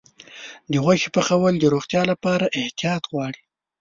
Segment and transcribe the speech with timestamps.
[0.71, 3.41] د غوښې پخول د روغتیا لپاره احتیاط غواړي.